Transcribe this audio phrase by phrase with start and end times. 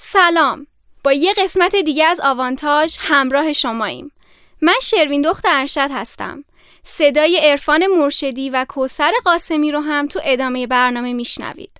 [0.00, 0.66] سلام.
[1.04, 4.12] با یه قسمت دیگه از آوانتاژ همراه شماییم.
[4.60, 6.44] من شروین دخت ارشد هستم.
[6.82, 11.70] صدای عرفان مرشدی و کوسر قاسمی رو هم تو ادامه برنامه میشنوید.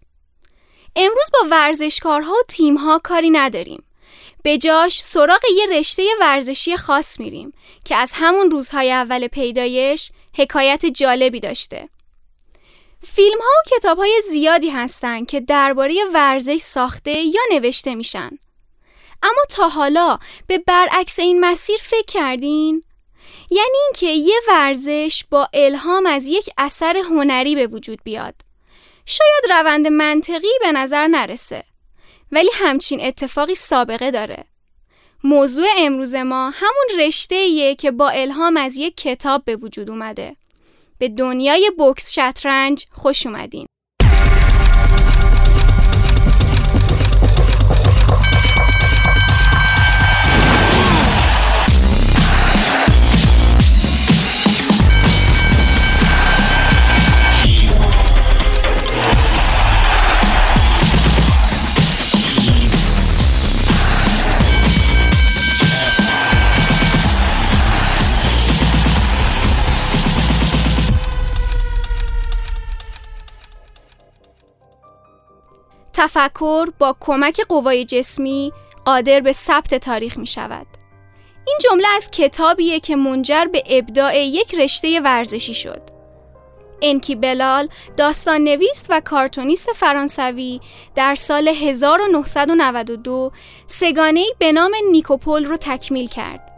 [0.96, 3.82] امروز با ورزشکارها و تیمها کاری نداریم.
[4.42, 7.52] به جاش سراغ یه رشته ورزشی خاص میریم
[7.84, 11.88] که از همون روزهای اول پیدایش حکایت جالبی داشته.
[13.02, 18.30] فیلم ها و کتاب های زیادی هستن که درباره ورزش ساخته یا نوشته میشن.
[19.22, 22.82] اما تا حالا به برعکس این مسیر فکر کردین؟
[23.50, 28.34] یعنی اینکه یه ورزش با الهام از یک اثر هنری به وجود بیاد.
[29.06, 31.64] شاید روند منطقی به نظر نرسه
[32.32, 34.44] ولی همچین اتفاقی سابقه داره.
[35.24, 40.36] موضوع امروز ما همون رشته که با الهام از یک کتاب به وجود اومده.
[40.98, 43.66] به دنیای بوکس شطرنج خوش اومدین.
[75.98, 78.52] تفکر با کمک قوای جسمی
[78.84, 80.66] قادر به ثبت تاریخ می شود.
[81.46, 85.82] این جمله از کتابیه که منجر به ابداع یک رشته ورزشی شد.
[86.82, 90.60] انکی بلال داستان نویست و کارتونیست فرانسوی
[90.94, 93.32] در سال 1992
[93.66, 96.48] سگانه به نام نیکوپول رو تکمیل کرد.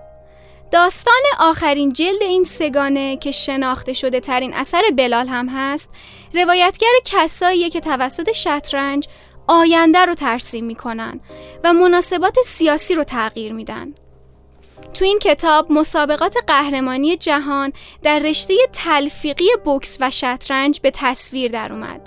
[0.71, 5.91] داستان آخرین جلد این سگانه که شناخته شده ترین اثر بلال هم هست
[6.35, 9.09] روایتگر کساییه که توسط شطرنج
[9.51, 11.21] آینده رو ترسیم می‌کنن
[11.65, 13.95] و مناسبات سیاسی رو تغییر میدن.
[14.95, 21.73] تو این کتاب مسابقات قهرمانی جهان در رشته تلفیقی بوکس و شطرنج به تصویر در
[21.73, 22.01] اومد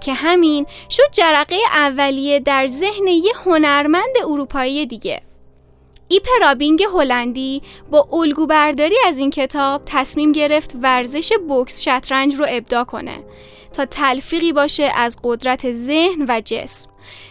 [0.00, 5.20] که همین شد جرقه اولیه در ذهن یه هنرمند اروپایی دیگه.
[6.08, 12.46] ایپ رابینگ هلندی با الگو برداری از این کتاب تصمیم گرفت ورزش بوکس شطرنج رو
[12.48, 13.18] ابداع کنه
[13.72, 16.90] تا تلفیقی باشه از قدرت ذهن و جسم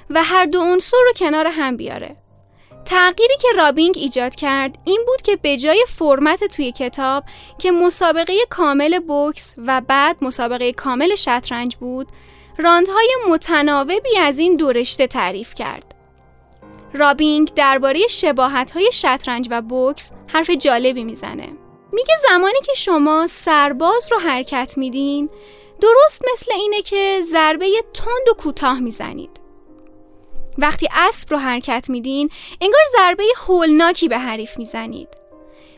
[0.09, 2.15] و هر دو عنصر رو کنار هم بیاره.
[2.85, 7.23] تغییری که رابینگ ایجاد کرد این بود که به جای فرمت توی کتاب
[7.59, 12.07] که مسابقه کامل بوکس و بعد مسابقه کامل شطرنج بود،
[12.57, 15.95] راندهای متناوبی از این دو رشته تعریف کرد.
[16.93, 21.47] رابینگ درباره شباهت‌های شطرنج و بوکس حرف جالبی می‌زنه.
[21.91, 25.29] میگه زمانی که شما سرباز رو حرکت میدین
[25.81, 29.41] درست مثل اینه که ضربه تند و کوتاه می‌زنید.
[30.57, 32.29] وقتی اسب رو حرکت میدین
[32.61, 35.07] انگار ضربه هولناکی به حریف می‌زنید.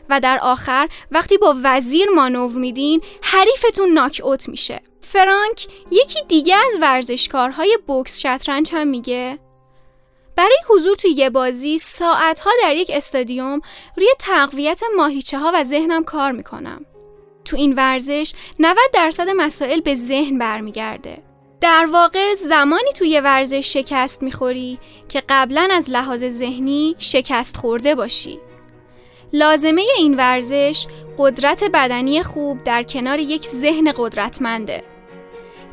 [0.08, 4.80] و در آخر وقتی با وزیر مانور میدین حریفتون ناک اوت میشه.
[5.00, 9.38] فرانک یکی دیگه از ورزشکارهای بوکس شطرنج هم میگه
[10.36, 13.60] برای حضور توی یه بازی ساعتها در یک استادیوم
[13.96, 16.86] روی تقویت ماهیچه ها و ذهنم کار می‌کنم.
[17.44, 21.18] تو این ورزش 90 درصد مسائل به ذهن برمیگرده.
[21.60, 24.78] در واقع زمانی توی ورزش شکست می‌خوری
[25.08, 28.38] که قبلا از لحاظ ذهنی شکست خورده باشی.
[29.32, 30.86] لازمه این ورزش
[31.18, 34.82] قدرت بدنی خوب در کنار یک ذهن قدرتمنده.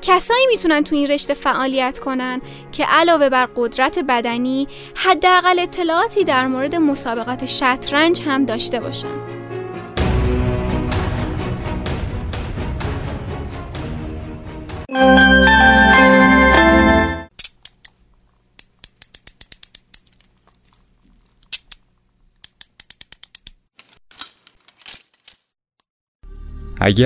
[0.01, 6.47] کسایی می‌تونن تو این رشته فعالیت کنن که علاوه بر قدرت بدنی حداقل اطلاعاتی در
[6.47, 9.40] مورد مسابقات شطرنج هم داشته باشن.
[14.91, 15.01] اگر,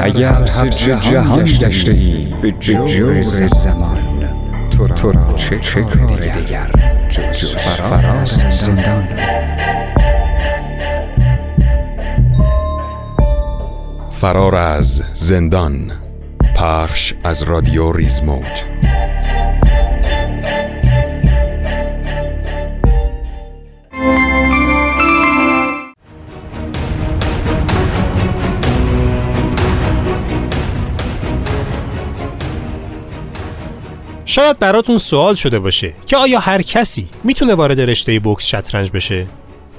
[0.03, 4.29] اگر حبس جهان داشته ای به جور زمان
[4.69, 6.72] تو را چه, چه کار دیگر؟
[7.09, 9.07] جز فراز زندان.
[14.12, 16.05] فرار از زندان.
[16.65, 18.63] پخش از رادیو ریزموج
[34.25, 39.27] شاید براتون سوال شده باشه که آیا هر کسی می‌تونه وارد رشته بوکس شطرنج بشه؟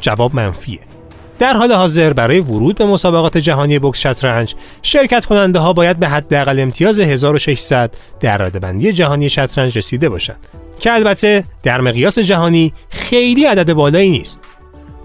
[0.00, 0.95] جواب منفیه.
[1.38, 6.08] در حال حاضر برای ورود به مسابقات جهانی بوکس شطرنج شرکت کننده ها باید به
[6.08, 10.38] حداقل امتیاز 1600 در بندی جهانی شطرنج رسیده باشند
[10.80, 14.42] که البته در مقیاس جهانی خیلی عدد بالایی نیست.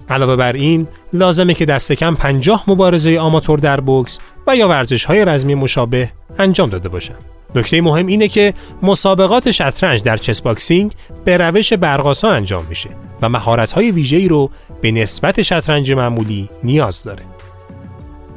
[0.08, 5.04] علاوه بر این لازمه که دست کم 50 مبارزه آماتور در بوکس و یا ورزش
[5.04, 7.14] های رزمی مشابه انجام داده باشن.
[7.54, 10.92] نکته مهم اینه که مسابقات شطرنج در chess boxing
[11.24, 12.90] به روش برق‌آسا انجام میشه
[13.22, 17.22] و مهارت های ویژه‌ای رو به نسبت شطرنج معمولی نیاز داره.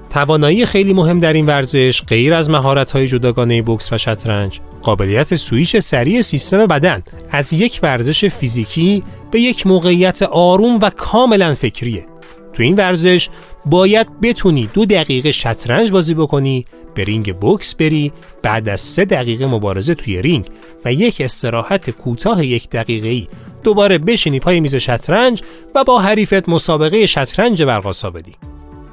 [0.10, 5.78] توانایی خیلی مهم در این ورزش غیر از مهارت‌های جداگانه بوکس و شطرنج قابلیت سویچ
[5.78, 12.06] سریع سیستم بدن از یک ورزش فیزیکی به یک موقعیت آروم و کاملا فکریه
[12.54, 13.30] تو این ورزش
[13.66, 19.48] باید بتونی دو دقیقه شطرنج بازی بکنی به رینگ بوکس بری بعد از سه دقیقه
[19.48, 20.46] مبارزه توی رینگ
[20.86, 23.28] و یک استراحت کوتاه یک دقیقه ای
[23.64, 25.42] دوباره بشینی پای میز شطرنج
[25.76, 28.36] و با حریفت مسابقه شطرنج برق‌آسا بدی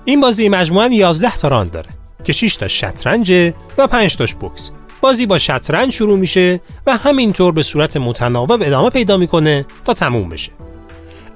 [0.05, 1.89] این بازی مجموعاً 11 تا راند داره
[2.25, 4.71] که 6 تا شطرنج و 5 تاش بوکس.
[5.01, 10.29] بازی با شطرنج شروع میشه و همینطور به صورت متناوب ادامه پیدا می‌کنه تا تموم
[10.29, 10.53] بشه.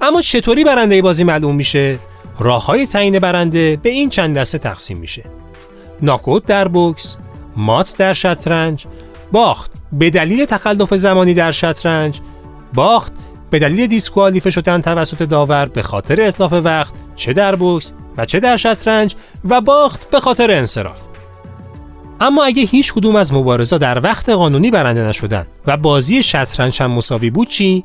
[0.01, 1.99] اما چطوری برنده بازی معلوم میشه؟
[2.39, 5.23] راه های تعیین برنده به این چند دسته تقسیم میشه.
[6.01, 7.17] ناکوت در بوکس،
[7.55, 8.85] مات در شطرنج،
[9.31, 12.21] باخت به دلیل تخلف زمانی در شطرنج،
[12.73, 13.13] باخت
[13.49, 18.39] به دلیل دیسکوالیفه شدن توسط داور به خاطر اطلاف وقت چه در بوکس و چه
[18.39, 19.15] در شطرنج
[19.49, 20.97] و باخت به خاطر انصراف.
[22.21, 26.91] اما اگه هیچ کدوم از مبارزا در وقت قانونی برنده نشدن و بازی شطرنج هم
[26.91, 27.83] مساوی بود چی؟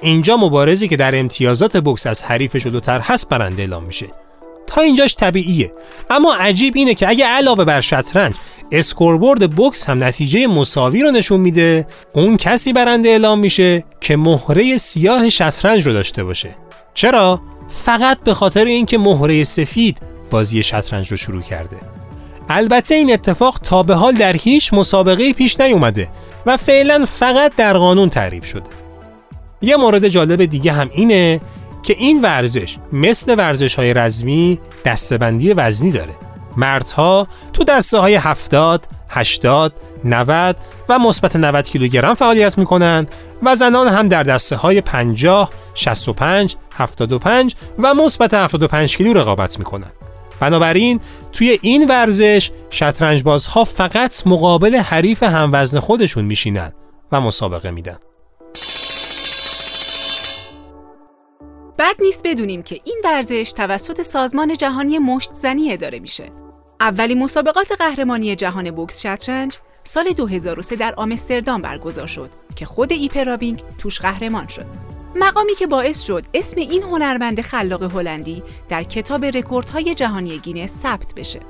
[0.00, 4.06] اینجا مبارزی که در امتیازات بوکس از حریف جلوتر هست برنده اعلام میشه.
[4.80, 5.72] اینجاش طبیعیه.
[6.10, 8.34] اما عجیب اینه که اگه علاوه بر شطرنج
[8.72, 14.76] scoreboard بوکس هم نتیجه مساوی رو نشون میده اون کسی برنده اعلام میشه که مهره
[14.76, 16.56] سیاه شطرنج رو داشته باشه.
[16.94, 17.40] چرا؟
[17.84, 19.98] فقط به خاطر اینکه مهره سفید
[20.30, 21.76] بازی شطرنج رو شروع کرده.
[22.48, 26.08] البته این اتفاق تا به حال در هیچ مسابقه پیش نیومده
[26.46, 28.70] و فعلا فقط در قانون تعریف شده.
[29.62, 31.40] یه مورد جالب دیگه هم اینه
[31.84, 36.14] که این ورزش مثل ورزش های رزمی دستبندی وزنی داره.
[36.56, 39.72] مردها تو دسته های 70 80
[40.04, 40.56] 90
[40.88, 43.06] و مثبت 90 کیلوگرم فعالیت می‌کنن
[43.42, 49.92] و زنان هم در دسته های 50 65 75 و مثبت 75 کیلو رقابت می‌کنن.
[50.40, 51.00] بنابراین
[51.32, 56.72] توی این ورزش شطرنج بازها فقط مقابل حریف هموزن خودشون میشینن
[57.12, 57.96] و مسابقه میدن.
[61.84, 66.24] بد نیست بدونیم که این ورزش توسط سازمان جهانی مشت زنی اداره میشه.
[66.80, 73.12] اولین مسابقات قهرمانی جهان بوکس شطرنج سال 2003 در آمستردام برگزار شد که خود ایپ
[73.12, 74.66] رابینگ توش قهرمان شد.
[75.14, 81.14] مقامی که باعث شد اسم این هنرمند خلاق هلندی در کتاب رکوردهای جهانی گینس ثبت
[81.14, 81.40] بشه.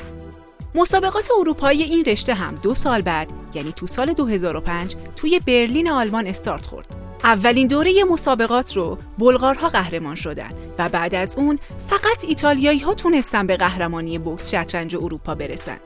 [0.74, 6.26] مسابقات اروپایی این رشته هم دو سال بعد یعنی تو سال 2005 توی برلین آلمان
[6.26, 7.03] استارت خورد.
[7.24, 13.46] اولین دوره مسابقات رو بلغارها قهرمان شدن و بعد از اون فقط ایتالیایی ها تونستن
[13.46, 15.76] به قهرمانی بوکس شطرنج اروپا برسن.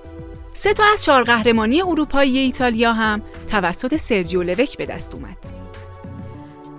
[0.55, 5.37] سه تا از چهار قهرمانی اروپایی ایتالیا هم توسط سرجیو لوک به دست اومد.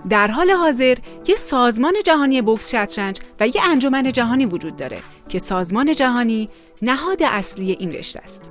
[0.08, 4.98] در حال حاضر یه سازمان جهانی بوکس شطرنج و یه انجمن جهانی وجود داره
[5.28, 6.48] که سازمان جهانی
[6.82, 8.50] نهاد اصلی این رشته است.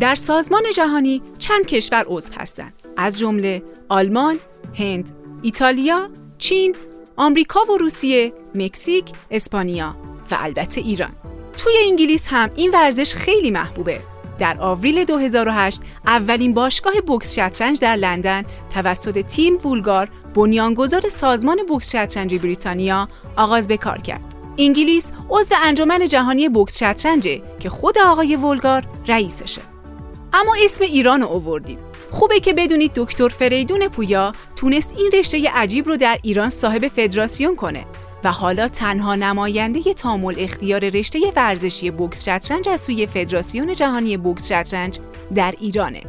[0.00, 4.38] در سازمان جهانی چند کشور عضو هستند از جمله آلمان،
[4.74, 6.08] هند، ایتالیا،
[6.38, 6.76] چین،
[7.16, 9.96] آمریکا و روسیه، مکزیک، اسپانیا
[10.30, 11.12] و البته ایران.
[11.56, 14.00] توی انگلیس هم این ورزش خیلی محبوبه.
[14.38, 18.42] در آوریل 2008 اولین باشگاه بوکس شطرنج در لندن
[18.74, 24.34] توسط تیم وولگار بنیانگذار سازمان بوکس شطرنج بریتانیا آغاز به کار کرد.
[24.58, 29.62] انگلیس عضو انجمن جهانی بوکس شطرنجه که خود آقای وولگار رئیسشه.
[30.32, 31.78] اما اسم ایران رو آوردیم.
[32.10, 37.56] خوبه که بدونید دکتر فریدون پویا تونست این رشته عجیب رو در ایران صاحب فدراسیون
[37.56, 37.84] کنه
[38.24, 44.48] و حالا تنها نماینده تامل اختیار رشته ورزشی بوکس شطرنج از سوی فدراسیون جهانی بوکس
[44.52, 44.98] شطرنج
[45.34, 46.02] در ایرانه.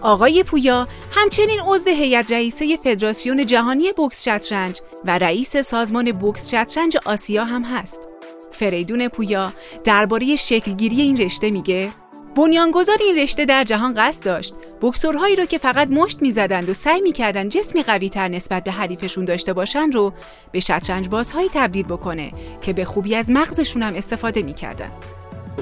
[0.00, 6.96] آقای پویا همچنین عضو هیئت رئیسه فدراسیون جهانی بوکس شطرنج و رئیس سازمان بوکس شطرنج
[7.04, 8.08] آسیا هم هست.
[8.52, 9.52] فریدون پویا
[9.84, 11.90] درباره شکلگیری این رشته میگه
[12.36, 14.54] بنیانگذار این رشته در جهان قصد داشت.
[14.82, 19.24] بکسورهایی رو که فقط مشت می‌زدند و سعی می‌کردند جسمی قوی تر نسبت به حریفشون
[19.24, 20.12] داشته باشند رو
[20.52, 22.30] به شطرنج بازهایی تبدیل بکنه
[22.62, 24.88] که به خوبی از مغزشون هم استفاده می‌کردن.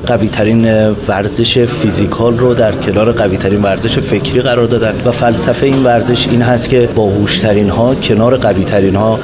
[0.06, 5.66] قوی ترین ورزش فیزیکال رو در کنار قوی ترین ورزش فکری قرار دادن و فلسفه
[5.66, 9.20] این ورزش این هست که باهوش ترین ها کنار قوی ترین ها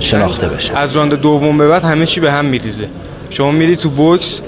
[0.00, 0.78] شناخته بشه.
[0.78, 2.88] از راند دوم به بعد همه چی به هم میریزه.
[3.30, 4.40] شما میری تو بوکس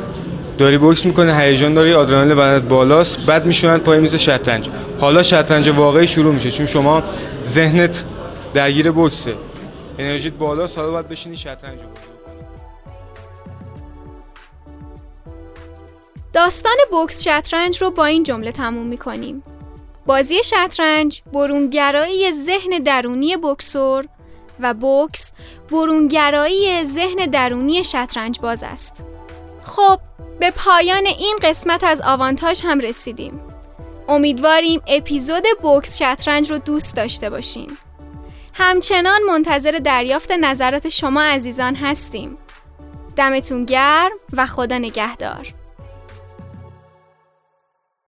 [0.58, 4.68] داری بوکس می‌کنه هیجان داری آدرنالین بدنت بالاست بعد می‌شوند پای میز شطرنج
[5.00, 7.02] حالا شطرنج واقعی شروع میشه چون شما
[7.46, 8.04] ذهنت
[8.54, 9.34] درگیر بوکسه
[9.98, 11.78] انرژیت بالا حالا باید بشینی شطرنج
[16.32, 19.42] داستان بوکس شطرنج رو با این جمله تموم می‌کنیم.
[20.06, 24.04] بازی شطرنج برونگرایی ذهن درونی بوکسور
[24.60, 25.32] و بوکس
[25.70, 29.04] برونگرایی ذهن درونی شطرنج باز است.
[29.64, 30.00] خب
[30.40, 33.40] به پایان این قسمت از آوانتاژ هم رسیدیم.
[34.08, 37.76] امیدواریم اپیزود بوکس شطرنج رو دوست داشته باشین.
[38.54, 42.38] همچنان منتظر دریافت نظرات شما عزیزان هستیم.
[43.16, 45.54] دمتون گرم و خدا نگهدار.